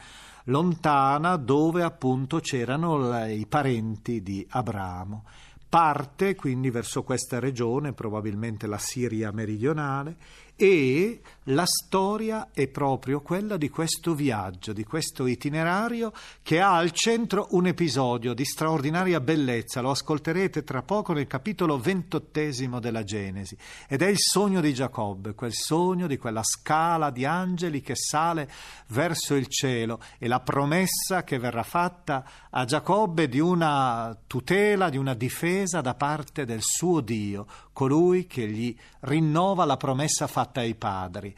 lontana 0.48 1.36
dove 1.36 1.82
appunto 1.82 2.38
c'erano 2.40 3.26
i 3.26 3.46
parenti 3.46 4.22
di 4.22 4.46
Abramo. 4.50 5.24
Parte 5.68 6.34
quindi 6.34 6.70
verso 6.70 7.02
questa 7.02 7.38
regione, 7.38 7.92
probabilmente 7.92 8.66
la 8.66 8.78
Siria 8.78 9.30
meridionale, 9.32 10.16
e 10.60 11.20
la 11.44 11.64
storia 11.64 12.48
è 12.52 12.66
proprio 12.66 13.20
quella 13.20 13.56
di 13.56 13.70
questo 13.70 14.14
viaggio, 14.14 14.72
di 14.72 14.82
questo 14.82 15.26
itinerario 15.26 16.12
che 16.42 16.60
ha 16.60 16.76
al 16.76 16.90
centro 16.90 17.46
un 17.52 17.68
episodio 17.68 18.34
di 18.34 18.44
straordinaria 18.44 19.20
bellezza, 19.20 19.80
lo 19.80 19.90
ascolterete 19.90 20.64
tra 20.64 20.82
poco 20.82 21.12
nel 21.12 21.28
capitolo 21.28 21.78
ventottesimo 21.78 22.80
della 22.80 23.04
Genesi, 23.04 23.56
ed 23.88 24.02
è 24.02 24.08
il 24.08 24.18
sogno 24.18 24.60
di 24.60 24.74
Giacobbe, 24.74 25.34
quel 25.34 25.54
sogno 25.54 26.08
di 26.08 26.18
quella 26.18 26.42
scala 26.42 27.10
di 27.10 27.24
angeli 27.24 27.80
che 27.80 27.94
sale 27.94 28.50
verso 28.88 29.36
il 29.36 29.46
cielo. 29.46 30.00
E 30.18 30.26
la 30.26 30.40
promessa 30.40 31.22
che 31.22 31.38
verrà 31.38 31.62
fatta 31.62 32.28
a 32.50 32.64
Giacobbe 32.64 33.28
di 33.28 33.38
una 33.38 34.18
tutela, 34.26 34.88
di 34.88 34.96
una 34.96 35.14
difesa 35.14 35.80
da 35.80 35.94
parte 35.94 36.44
del 36.44 36.60
suo 36.62 37.00
Dio, 37.00 37.46
colui 37.78 38.26
che 38.26 38.48
gli 38.48 38.76
rinnova 39.02 39.64
la 39.64 39.76
promessa 39.76 40.26
fatta 40.26 40.58
ai 40.58 40.74
padri. 40.74 41.32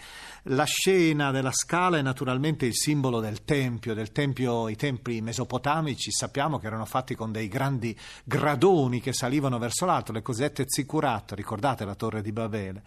La 0.45 0.65
scena 0.65 1.31
della 1.31 1.53
scala 1.53 1.99
è 1.99 2.03
naturalmente 2.03 2.65
il 2.65 2.75
simbolo 2.75 3.21
del 3.21 3.45
tempio, 3.45 3.93
del 3.93 4.11
tempio, 4.11 4.71
i 4.71 4.75
templi 4.75 5.21
mesopotamici 5.21 6.11
sappiamo 6.11 6.59
che 6.59 6.67
erano 6.67 6.87
fatti 6.87 7.15
con 7.15 7.31
dei 7.31 7.47
grandi 7.47 7.95
gradoni 8.25 9.03
che 9.03 9.13
salivano 9.13 9.59
verso 9.59 9.85
l'alto, 9.85 10.13
le 10.13 10.23
cosiddette 10.23 10.65
zikurat, 10.67 11.33
ricordate 11.33 11.85
la 11.85 11.95
torre 11.95 12.23
di 12.23 12.33
Babele. 12.33 12.85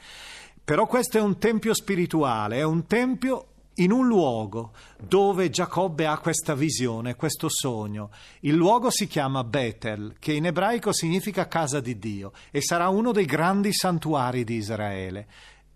Però 0.63 0.87
questo 0.87 1.19
è 1.19 1.21
un 1.21 1.37
tempio 1.37 1.75
spirituale, 1.75 2.57
è 2.57 2.63
un 2.63 2.87
tempio 2.87 3.49
in 3.75 3.91
un 3.91 4.07
luogo 4.07 4.71
dove 4.99 5.49
Giacobbe 5.49 6.05
ha 6.05 6.17
questa 6.17 6.53
visione, 6.55 7.15
questo 7.15 7.47
sogno. 7.49 8.11
Il 8.41 8.55
luogo 8.55 8.89
si 8.89 9.07
chiama 9.07 9.43
Betel, 9.43 10.15
che 10.19 10.33
in 10.33 10.45
ebraico 10.45 10.91
significa 10.91 11.47
casa 11.47 11.79
di 11.79 11.97
Dio, 11.97 12.31
e 12.51 12.61
sarà 12.61 12.89
uno 12.89 13.11
dei 13.11 13.25
grandi 13.25 13.73
santuari 13.73 14.43
di 14.43 14.55
Israele. 14.55 15.27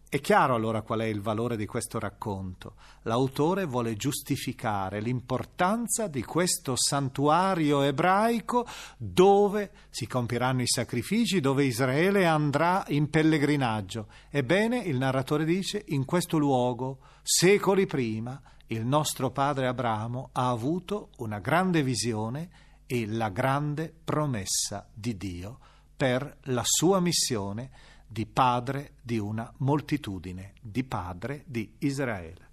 È 0.09 0.21
chiaro 0.21 0.55
allora 0.55 0.83
qual 0.83 1.01
è 1.01 1.05
il 1.05 1.19
valore 1.19 1.57
di 1.57 1.65
questo 1.65 1.99
racconto. 1.99 2.75
L'autore 3.01 3.65
vuole 3.65 3.97
giustificare 3.97 5.01
l'importanza 5.01 6.07
di 6.07 6.23
questo 6.23 6.75
santuario 6.77 7.81
ebraico 7.81 8.65
dove 8.97 9.71
si 9.89 10.07
compiranno 10.07 10.61
i 10.61 10.67
sacrifici, 10.67 11.41
dove 11.41 11.65
Israele 11.65 12.25
andrà 12.25 12.85
in 12.87 13.09
pellegrinaggio. 13.09 14.07
Ebbene, 14.29 14.77
il 14.77 14.97
narratore 14.97 15.43
dice, 15.43 15.83
in 15.87 16.05
questo 16.05 16.37
luogo, 16.37 16.99
secoli 17.29 17.85
prima, 17.85 18.41
il 18.67 18.85
nostro 18.85 19.31
padre 19.31 19.67
Abramo 19.67 20.29
ha 20.31 20.49
avuto 20.49 21.09
una 21.17 21.39
grande 21.39 21.83
visione 21.83 22.49
e 22.85 23.05
la 23.05 23.27
grande 23.27 23.93
promessa 24.01 24.87
di 24.93 25.17
Dio 25.17 25.59
per 25.97 26.37
la 26.43 26.63
sua 26.63 27.01
missione 27.01 27.69
di 28.07 28.25
padre 28.25 28.93
di 29.01 29.17
una 29.17 29.51
moltitudine, 29.57 30.53
di 30.61 30.85
padre 30.85 31.43
di 31.45 31.75
Israele. 31.79 32.46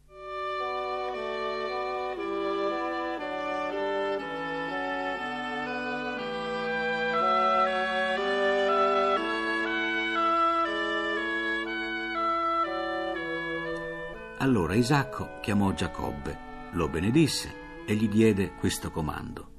Allora 14.45 14.75
Isacco 14.75 15.39
chiamò 15.41 15.73
Giacobbe, 15.73 16.37
lo 16.73 16.91
benedisse 16.91 17.83
e 17.87 17.95
gli 17.95 18.11
diede 18.11 18.53
questo 18.59 18.91
comando. 18.91 19.53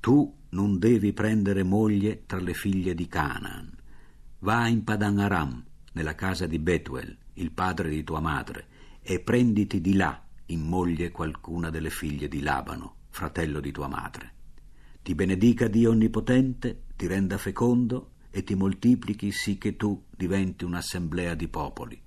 Tu 0.00 0.34
non 0.48 0.78
devi 0.78 1.12
prendere 1.12 1.62
moglie 1.62 2.22
tra 2.24 2.40
le 2.40 2.54
figlie 2.54 2.94
di 2.94 3.06
Canaan 3.08 3.70
Va 4.38 4.68
in 4.68 4.84
Padan 4.84 5.18
Aram, 5.18 5.62
nella 5.92 6.14
casa 6.14 6.46
di 6.46 6.58
Betuel, 6.58 7.14
il 7.34 7.52
padre 7.52 7.90
di 7.90 8.02
tua 8.04 8.20
madre, 8.20 8.68
e 9.02 9.20
prenditi 9.20 9.82
di 9.82 9.92
là 9.92 10.24
in 10.46 10.62
moglie 10.62 11.10
qualcuna 11.10 11.68
delle 11.68 11.90
figlie 11.90 12.26
di 12.26 12.40
Labano, 12.40 12.94
fratello 13.10 13.60
di 13.60 13.70
tua 13.70 13.88
madre. 13.88 14.32
Ti 15.02 15.14
benedica 15.14 15.68
Dio 15.68 15.90
Onnipotente, 15.90 16.84
ti 16.96 17.06
renda 17.06 17.36
fecondo 17.36 18.12
e 18.30 18.42
ti 18.44 18.54
moltiplichi 18.54 19.30
sì 19.30 19.58
che 19.58 19.76
tu 19.76 20.06
diventi 20.08 20.64
un'assemblea 20.64 21.34
di 21.34 21.48
popoli. 21.48 22.01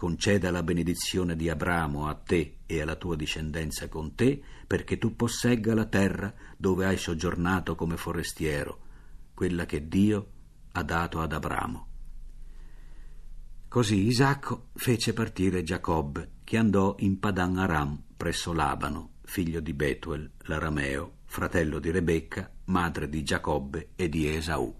Conceda 0.00 0.50
la 0.50 0.62
benedizione 0.62 1.36
di 1.36 1.50
Abramo 1.50 2.06
a 2.08 2.14
te 2.14 2.60
e 2.64 2.80
alla 2.80 2.96
tua 2.96 3.16
discendenza 3.16 3.86
con 3.90 4.14
te, 4.14 4.42
perché 4.66 4.96
tu 4.96 5.14
possegga 5.14 5.74
la 5.74 5.84
terra 5.84 6.32
dove 6.56 6.86
hai 6.86 6.96
soggiornato 6.96 7.74
come 7.74 7.98
forestiero, 7.98 8.78
quella 9.34 9.66
che 9.66 9.88
Dio 9.88 10.30
ha 10.72 10.82
dato 10.82 11.20
ad 11.20 11.34
Abramo. 11.34 11.88
Così 13.68 14.06
Isacco 14.06 14.68
fece 14.72 15.12
partire 15.12 15.62
Giacobbe, 15.62 16.30
che 16.44 16.56
andò 16.56 16.94
in 17.00 17.18
Padan 17.18 17.58
Aram 17.58 18.02
presso 18.16 18.54
Labano, 18.54 19.16
figlio 19.24 19.60
di 19.60 19.74
Betuel, 19.74 20.30
l'arameo, 20.44 21.16
fratello 21.26 21.78
di 21.78 21.90
Rebecca, 21.90 22.50
madre 22.64 23.06
di 23.10 23.22
Giacobbe 23.22 23.90
e 23.96 24.08
di 24.08 24.34
Esaù. 24.34 24.74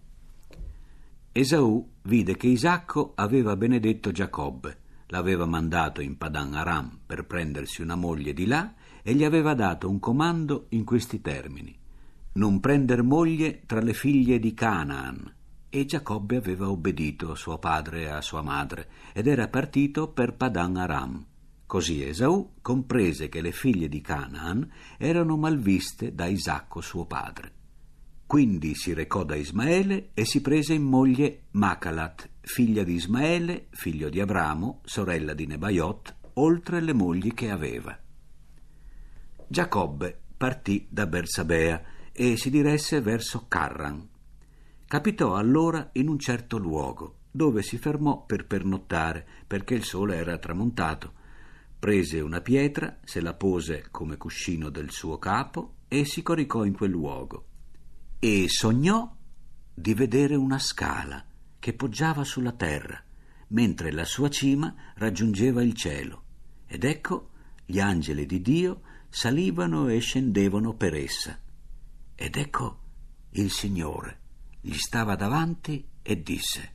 Esaù 1.30 1.90
vide 2.04 2.38
che 2.38 2.46
Isacco 2.46 3.12
aveva 3.16 3.54
benedetto 3.54 4.12
Giacobbe, 4.12 4.88
l'aveva 5.10 5.46
mandato 5.46 6.00
in 6.00 6.16
Padan 6.16 6.54
Aram 6.54 6.98
per 7.06 7.26
prendersi 7.26 7.82
una 7.82 7.94
moglie 7.94 8.32
di 8.32 8.46
là 8.46 8.74
e 9.02 9.14
gli 9.14 9.24
aveva 9.24 9.54
dato 9.54 9.88
un 9.88 9.98
comando 9.98 10.66
in 10.70 10.84
questi 10.84 11.20
termini: 11.20 11.76
non 12.32 12.60
prender 12.60 13.02
moglie 13.02 13.62
tra 13.66 13.80
le 13.80 13.92
figlie 13.92 14.38
di 14.38 14.54
Canaan. 14.54 15.34
E 15.72 15.84
Giacobbe 15.84 16.36
aveva 16.36 16.68
obbedito 16.68 17.30
a 17.30 17.36
suo 17.36 17.58
padre 17.58 18.02
e 18.02 18.08
a 18.08 18.20
sua 18.20 18.42
madre 18.42 18.88
ed 19.12 19.28
era 19.28 19.46
partito 19.46 20.08
per 20.08 20.34
Padan 20.34 20.76
Aram. 20.76 21.26
Così 21.64 22.02
Esaù 22.02 22.54
comprese 22.60 23.28
che 23.28 23.40
le 23.40 23.52
figlie 23.52 23.88
di 23.88 24.00
Canaan 24.00 24.68
erano 24.98 25.36
malviste 25.36 26.12
da 26.12 26.26
Isacco 26.26 26.80
suo 26.80 27.06
padre. 27.06 27.52
Quindi 28.26 28.74
si 28.74 28.92
recò 28.92 29.24
da 29.24 29.36
Ismaele 29.36 30.10
e 30.14 30.24
si 30.24 30.40
prese 30.40 30.74
in 30.74 30.82
moglie 30.82 31.42
Macalat, 31.52 32.29
figlia 32.40 32.82
di 32.82 32.94
Ismaele, 32.94 33.68
figlio 33.70 34.08
di 34.08 34.20
Abramo, 34.20 34.80
sorella 34.84 35.34
di 35.34 35.46
Nebaiot, 35.46 36.16
oltre 36.34 36.80
le 36.80 36.92
mogli 36.92 37.34
che 37.34 37.50
aveva. 37.50 37.98
Giacobbe 39.46 40.18
partì 40.36 40.86
da 40.88 41.06
Bersabea 41.06 41.82
e 42.12 42.36
si 42.36 42.50
diresse 42.50 43.00
verso 43.00 43.46
Carran. 43.46 44.08
Capitò 44.86 45.36
allora 45.36 45.90
in 45.92 46.08
un 46.08 46.18
certo 46.18 46.56
luogo, 46.56 47.18
dove 47.30 47.62
si 47.62 47.78
fermò 47.78 48.24
per 48.24 48.46
pernottare, 48.46 49.26
perché 49.46 49.74
il 49.74 49.84
sole 49.84 50.16
era 50.16 50.38
tramontato. 50.38 51.12
Prese 51.78 52.20
una 52.20 52.40
pietra, 52.40 52.98
se 53.04 53.20
la 53.20 53.34
pose 53.34 53.86
come 53.90 54.16
cuscino 54.16 54.68
del 54.68 54.90
suo 54.90 55.18
capo 55.18 55.74
e 55.88 56.04
si 56.04 56.22
coricò 56.22 56.64
in 56.64 56.72
quel 56.72 56.90
luogo. 56.90 57.46
E 58.18 58.46
sognò 58.48 59.14
di 59.72 59.94
vedere 59.94 60.34
una 60.34 60.58
scala 60.58 61.24
che 61.60 61.74
poggiava 61.74 62.24
sulla 62.24 62.52
terra, 62.52 63.00
mentre 63.48 63.92
la 63.92 64.04
sua 64.04 64.28
cima 64.28 64.74
raggiungeva 64.96 65.62
il 65.62 65.74
cielo. 65.74 66.24
Ed 66.66 66.82
ecco 66.82 67.30
gli 67.64 67.78
angeli 67.78 68.26
di 68.26 68.40
Dio 68.40 68.80
salivano 69.08 69.86
e 69.86 70.00
scendevano 70.00 70.74
per 70.74 70.94
essa. 70.94 71.38
Ed 72.16 72.34
ecco 72.34 72.78
il 73.30 73.52
Signore 73.52 74.18
gli 74.60 74.74
stava 74.74 75.14
davanti 75.14 75.86
e 76.02 76.22
disse 76.22 76.72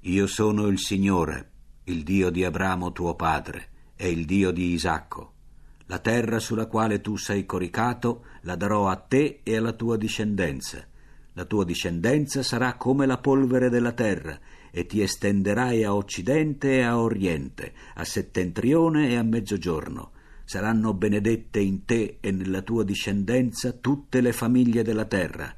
Io 0.00 0.26
sono 0.26 0.66
il 0.66 0.78
Signore, 0.78 1.50
il 1.84 2.02
Dio 2.02 2.30
di 2.30 2.44
Abramo 2.44 2.90
tuo 2.92 3.14
padre 3.14 3.68
è 3.94 4.04
il 4.04 4.26
Dio 4.26 4.50
di 4.50 4.72
Isacco. 4.72 5.32
La 5.86 5.98
terra 6.00 6.38
sulla 6.38 6.66
quale 6.66 7.00
tu 7.00 7.16
sei 7.16 7.46
coricato 7.46 8.26
la 8.42 8.56
darò 8.56 8.88
a 8.88 8.96
te 8.96 9.40
e 9.42 9.56
alla 9.56 9.72
tua 9.72 9.96
discendenza. 9.96 10.86
La 11.36 11.44
tua 11.44 11.64
discendenza 11.64 12.42
sarà 12.42 12.76
come 12.76 13.04
la 13.04 13.18
polvere 13.18 13.68
della 13.68 13.92
terra, 13.92 14.40
e 14.70 14.86
ti 14.86 15.02
estenderai 15.02 15.84
a 15.84 15.94
occidente 15.94 16.76
e 16.76 16.80
a 16.80 16.98
oriente, 16.98 17.74
a 17.96 18.04
settentrione 18.04 19.10
e 19.10 19.16
a 19.16 19.22
mezzogiorno. 19.22 20.12
Saranno 20.46 20.94
benedette 20.94 21.60
in 21.60 21.84
te 21.84 22.16
e 22.20 22.30
nella 22.30 22.62
tua 22.62 22.84
discendenza 22.84 23.72
tutte 23.72 24.22
le 24.22 24.32
famiglie 24.32 24.82
della 24.82 25.04
terra. 25.04 25.54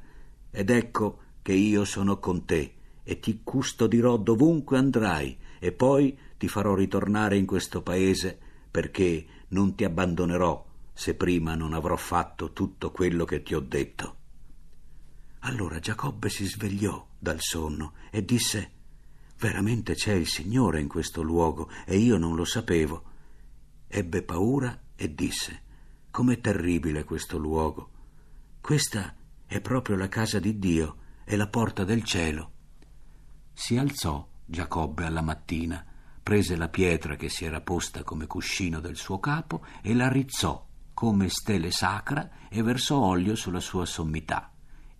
Ed 0.51 0.69
ecco 0.69 1.19
che 1.41 1.53
io 1.53 1.85
sono 1.85 2.19
con 2.19 2.43
te, 2.43 2.73
e 3.01 3.21
ti 3.21 3.39
custodirò 3.41 4.17
dovunque 4.17 4.77
andrai, 4.77 5.37
e 5.59 5.71
poi 5.71 6.17
ti 6.37 6.49
farò 6.49 6.75
ritornare 6.75 7.37
in 7.37 7.45
questo 7.45 7.81
paese 7.81 8.37
perché 8.69 9.25
non 9.49 9.75
ti 9.75 9.85
abbandonerò 9.85 10.67
se 10.91 11.15
prima 11.15 11.55
non 11.55 11.71
avrò 11.71 11.95
fatto 11.95 12.51
tutto 12.51 12.91
quello 12.91 13.23
che 13.23 13.41
ti 13.41 13.55
ho 13.55 13.61
detto. 13.61 14.18
Allora 15.39 15.79
Giacobbe 15.79 16.29
si 16.29 16.45
svegliò 16.45 17.07
dal 17.17 17.39
sonno 17.39 17.93
e 18.11 18.23
disse 18.25 18.71
Veramente 19.37 19.93
c'è 19.93 20.13
il 20.13 20.27
Signore 20.27 20.81
in 20.81 20.89
questo 20.89 21.21
luogo 21.21 21.69
e 21.85 21.97
io 21.97 22.17
non 22.17 22.35
lo 22.35 22.43
sapevo. 22.43 23.03
Ebbe 23.87 24.21
paura 24.23 24.77
e 24.95 25.13
disse 25.13 25.61
Com'è 26.11 26.41
terribile 26.41 27.05
questo 27.05 27.37
luogo. 27.37 27.91
Questa 28.59 29.15
è 29.45 29.61
proprio 29.61 29.95
la 29.95 30.09
casa 30.09 30.39
di 30.39 30.59
Dio 30.59 30.97
e 31.23 31.37
la 31.37 31.47
porta 31.47 31.85
del 31.85 32.03
cielo. 32.03 32.51
Si 33.53 33.77
alzò 33.77 34.27
Giacobbe 34.45 35.05
alla 35.05 35.21
mattina 35.21 35.85
prese 36.21 36.55
la 36.55 36.67
pietra 36.67 37.15
che 37.15 37.29
si 37.29 37.45
era 37.45 37.61
posta 37.61 38.03
come 38.03 38.27
cuscino 38.27 38.79
del 38.79 38.97
suo 38.97 39.19
capo 39.19 39.65
e 39.81 39.95
la 39.95 40.09
rizzò 40.09 40.63
come 40.93 41.29
stele 41.29 41.71
sacra 41.71 42.47
e 42.49 42.61
versò 42.61 42.99
olio 42.99 43.35
sulla 43.35 43.59
sua 43.59 43.85
sommità 43.85 44.51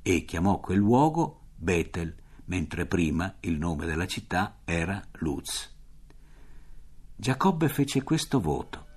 e 0.02 0.26
chiamò 0.26 0.60
quel 0.60 0.78
luogo 0.78 1.48
Betel, 1.56 2.16
mentre 2.46 2.86
prima 2.86 3.36
il 3.42 3.58
nome 3.58 3.86
della 3.86 4.08
città 4.08 4.60
era 4.66 5.02
Luz. 5.20 5.76
Giacobbe 7.16 7.68
fece 7.68 8.02
questo 8.04 8.40
voto. 8.40 8.88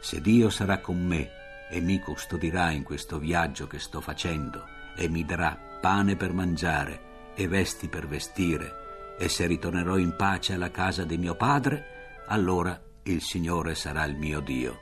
Se 0.00 0.20
Dio 0.20 0.50
sarà 0.50 0.80
con 0.80 1.04
me 1.04 1.30
e 1.70 1.80
mi 1.80 1.98
custodirà 1.98 2.70
in 2.70 2.82
questo 2.82 3.18
viaggio 3.18 3.66
che 3.66 3.78
sto 3.78 4.00
facendo 4.00 4.64
e 4.96 5.08
mi 5.08 5.24
darà 5.24 5.58
pane 5.80 6.16
per 6.16 6.32
mangiare 6.32 7.32
e 7.34 7.48
vesti 7.48 7.88
per 7.88 8.06
vestire 8.06 9.16
e 9.18 9.28
se 9.28 9.46
ritornerò 9.46 9.96
in 9.96 10.16
pace 10.16 10.54
alla 10.54 10.70
casa 10.70 11.04
di 11.04 11.16
mio 11.16 11.36
padre, 11.36 12.24
allora 12.28 12.80
il 13.04 13.20
Signore 13.20 13.74
sarà 13.74 14.04
il 14.04 14.16
mio 14.16 14.40
Dio. 14.40 14.80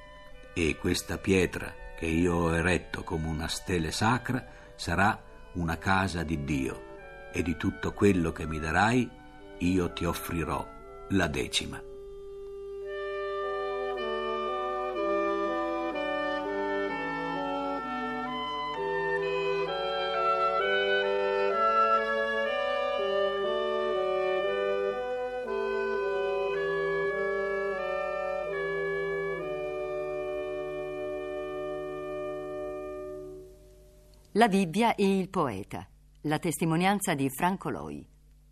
E 0.55 0.77
questa 0.77 1.19
pietra 1.19 1.73
che 2.03 2.09
io 2.09 2.35
ho 2.35 2.53
eretto 2.57 3.05
come 3.05 3.29
una 3.29 3.47
stele 3.47 3.93
sacra 3.93 4.45
sarà 4.75 5.17
una 5.53 5.79
casa 5.79 6.25
di 6.25 6.43
Dio, 6.43 7.31
e 7.33 7.45
di 7.45 7.57
tutto 7.57 7.93
quello 7.93 8.33
che 8.33 8.45
mi 8.45 8.59
darai 8.59 9.09
io 9.59 9.93
ti 9.93 10.05
offrirò 10.05 10.67
la 11.11 11.29
decima. 11.29 11.92
La 34.37 34.49
Bibbia 34.49 34.95
e 34.95 35.19
il 35.19 35.29
poeta. 35.29 35.87
La 36.23 36.39
testimonianza 36.39 37.13
di 37.13 37.29
Franco 37.29 37.69
Loi. 37.69 38.03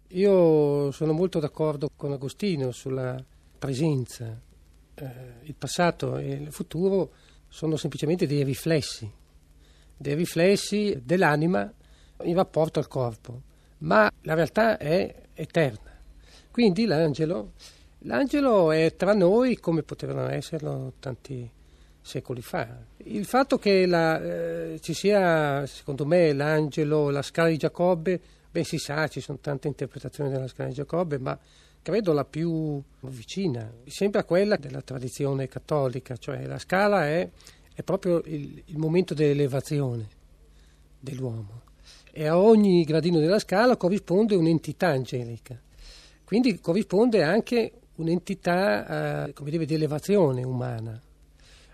Io 0.08 0.90
sono 0.90 1.12
molto 1.14 1.38
d'accordo 1.38 1.88
con 1.96 2.12
Agostino 2.12 2.70
sulla 2.70 3.16
presenza. 3.58 4.38
Eh, 4.94 5.06
il 5.44 5.54
passato 5.54 6.18
e 6.18 6.32
il 6.32 6.52
futuro 6.52 7.12
sono 7.48 7.76
semplicemente 7.76 8.26
dei 8.26 8.44
riflessi, 8.44 9.10
dei 9.96 10.14
riflessi 10.16 11.00
dell'anima 11.02 11.72
in 12.24 12.34
rapporto 12.34 12.78
al 12.78 12.86
corpo, 12.86 13.40
ma 13.78 14.10
la 14.20 14.34
realtà 14.34 14.76
è 14.76 15.28
eterna. 15.32 15.98
Quindi 16.50 16.84
l'angelo, 16.84 17.52
l'angelo 18.00 18.70
è 18.70 18.94
tra 18.96 19.14
noi 19.14 19.56
come 19.56 19.82
potevano 19.82 20.28
esserlo 20.28 20.92
tanti 21.00 21.50
secoli 22.00 22.42
fa. 22.42 22.68
Il 22.98 23.24
fatto 23.24 23.58
che 23.58 23.86
la, 23.86 24.20
eh, 24.20 24.80
ci 24.80 24.94
sia, 24.94 25.64
secondo 25.66 26.06
me, 26.06 26.32
l'angelo, 26.32 27.10
la 27.10 27.22
scala 27.22 27.48
di 27.48 27.56
Giacobbe, 27.56 28.20
ben 28.50 28.64
si 28.64 28.78
sa, 28.78 29.06
ci 29.08 29.20
sono 29.20 29.38
tante 29.40 29.68
interpretazioni 29.68 30.30
della 30.30 30.48
scala 30.48 30.68
di 30.68 30.74
Giacobbe, 30.74 31.18
ma 31.18 31.38
credo 31.82 32.12
la 32.12 32.24
più 32.24 32.82
vicina, 33.00 33.72
sembra 33.86 34.24
quella 34.24 34.56
della 34.56 34.82
tradizione 34.82 35.48
cattolica, 35.48 36.16
cioè 36.16 36.46
la 36.46 36.58
scala 36.58 37.06
è, 37.06 37.28
è 37.74 37.82
proprio 37.82 38.20
il, 38.24 38.62
il 38.66 38.78
momento 38.78 39.14
dell'elevazione 39.14 40.06
dell'uomo 40.98 41.68
e 42.12 42.26
a 42.26 42.38
ogni 42.38 42.82
gradino 42.84 43.20
della 43.20 43.38
scala 43.38 43.76
corrisponde 43.76 44.34
un'entità 44.34 44.88
angelica, 44.88 45.58
quindi 46.24 46.60
corrisponde 46.60 47.22
anche 47.22 47.72
un'entità 47.96 49.26
eh, 49.26 49.32
come 49.32 49.50
dire, 49.50 49.64
di 49.64 49.74
elevazione 49.74 50.42
umana. 50.42 51.00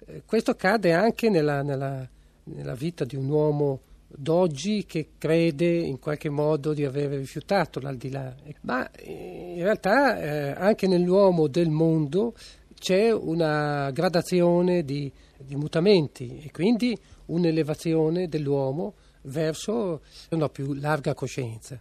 Eh, 0.07 0.23
questo 0.25 0.53
accade 0.53 0.93
anche 0.93 1.29
nella, 1.29 1.63
nella, 1.63 2.09
nella, 2.45 2.75
vita 2.75 3.05
di 3.05 3.17
un 3.17 3.29
uomo 3.29 3.81
d'oggi 4.07 4.85
che 4.87 5.09
crede 5.19 5.67
in 5.67 5.99
qualche 5.99 6.29
modo 6.29 6.73
di 6.73 6.85
aver 6.85 7.11
rifiutato 7.11 7.81
l'aldilà. 7.81 8.35
Ma 8.63 8.89
in 9.05 9.63
realtà 9.63 10.19
eh, 10.19 10.51
anche 10.57 10.87
nell'uomo 10.87 11.49
del 11.49 11.71
mondo 11.71 12.35
c'è 12.79 13.13
una 13.13 13.91
gradazione 13.91 14.85
di, 14.85 15.11
di 15.39 15.57
mutamenti 15.57 16.41
e 16.45 16.51
quindi 16.53 16.97
un'elevazione 17.27 18.29
dell'uomo 18.29 18.95
verso 19.23 20.03
una 20.31 20.49
più 20.49 20.73
larga 20.75 21.15
coscienza 21.15 21.81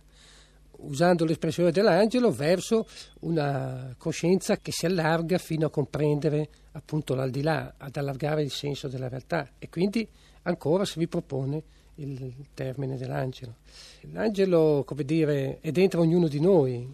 usando 0.87 1.25
l'espressione 1.25 1.71
dell'angelo, 1.71 2.31
verso 2.31 2.87
una 3.21 3.93
coscienza 3.97 4.57
che 4.57 4.71
si 4.71 4.85
allarga 4.85 5.37
fino 5.37 5.67
a 5.67 5.69
comprendere 5.69 6.49
appunto 6.73 7.15
l'aldilà, 7.15 7.75
ad 7.77 7.95
allargare 7.95 8.43
il 8.43 8.51
senso 8.51 8.87
della 8.87 9.07
realtà 9.07 9.51
e 9.57 9.69
quindi 9.69 10.07
ancora 10.43 10.85
si 10.85 10.99
ripropone 10.99 11.63
il 11.95 12.33
termine 12.53 12.97
dell'angelo. 12.97 13.55
L'angelo, 14.11 14.83
come 14.85 15.03
dire, 15.03 15.59
è 15.61 15.71
dentro 15.71 16.01
ognuno 16.01 16.27
di 16.27 16.39
noi, 16.39 16.87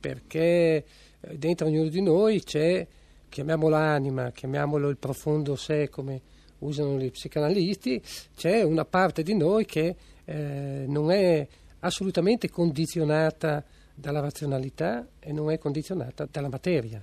perché 0.00 0.84
eh, 1.20 1.38
dentro 1.38 1.66
ognuno 1.66 1.88
di 1.88 2.00
noi 2.00 2.42
c'è, 2.42 2.86
chiamiamolo 3.28 3.76
anima, 3.76 4.30
chiamiamolo 4.30 4.88
il 4.88 4.96
profondo 4.96 5.56
sé 5.56 5.88
come 5.88 6.20
usano 6.60 6.98
gli 6.98 7.10
psicanalisti, 7.10 8.00
c'è 8.34 8.62
una 8.62 8.84
parte 8.84 9.22
di 9.22 9.34
noi 9.34 9.66
che 9.66 9.96
eh, 10.24 10.84
non 10.86 11.10
è 11.10 11.46
assolutamente 11.84 12.50
condizionata 12.50 13.62
dalla 13.94 14.20
razionalità 14.20 15.06
e 15.20 15.32
non 15.32 15.50
è 15.50 15.58
condizionata 15.58 16.26
dalla 16.30 16.48
materia. 16.48 17.02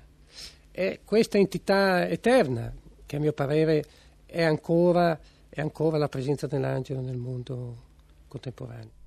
È 0.70 1.00
questa 1.06 1.38
entità 1.38 2.08
eterna 2.08 2.74
che 3.06 3.16
a 3.16 3.20
mio 3.20 3.34
parere 3.34 3.84
è 4.26 4.44
ancora, 4.44 5.18
è 5.50 5.62
ancora 5.62 5.98
la 5.98 6.10
presenza 6.10 6.48
dell'angelo 6.48 7.02
nel 7.02 7.18
mondo 7.18 7.90
contemporaneo. 8.28 9.01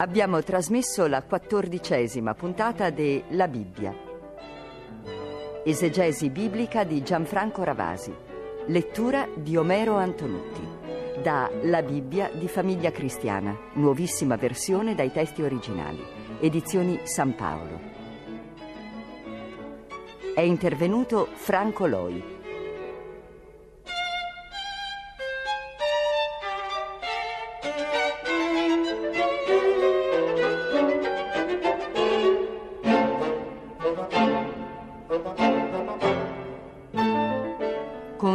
Abbiamo 0.00 0.42
trasmesso 0.42 1.06
la 1.06 1.22
quattordicesima 1.22 2.32
puntata 2.32 2.88
de 2.88 3.24
La 3.32 3.46
Bibbia. 3.46 3.94
Esegesi 5.62 6.30
biblica 6.30 6.84
di 6.84 7.02
Gianfranco 7.02 7.62
Ravasi. 7.64 8.10
Lettura 8.68 9.28
di 9.34 9.58
Omero 9.58 9.96
Antonutti. 9.96 10.66
Da 11.22 11.50
La 11.64 11.82
Bibbia 11.82 12.30
di 12.32 12.48
Famiglia 12.48 12.90
Cristiana, 12.90 13.54
nuovissima 13.74 14.36
versione 14.36 14.94
dai 14.94 15.12
testi 15.12 15.42
originali. 15.42 16.02
Edizioni 16.40 17.00
San 17.02 17.34
Paolo. 17.34 17.78
È 20.34 20.40
intervenuto 20.40 21.28
Franco 21.34 21.84
Loi. 21.84 22.39